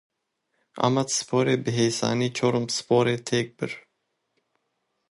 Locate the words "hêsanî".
1.79-2.29